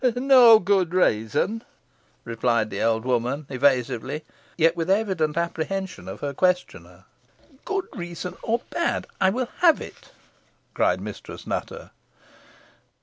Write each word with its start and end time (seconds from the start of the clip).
"No 0.15 0.57
good 0.57 0.95
reason," 0.95 1.63
replied 2.25 2.71
the 2.71 2.81
old 2.81 3.05
woman 3.05 3.45
evasively, 3.51 4.23
yet 4.57 4.75
with 4.75 4.89
evident 4.89 5.37
apprehension 5.37 6.07
of 6.07 6.21
her 6.21 6.33
questioner. 6.33 7.05
"Good 7.65 7.85
reason 7.93 8.35
or 8.41 8.63
bad, 8.71 9.05
I 9.21 9.29
will 9.29 9.49
have 9.59 9.79
it," 9.79 10.09
cried 10.73 11.01
Mistress 11.01 11.45
Nutter. 11.45 11.91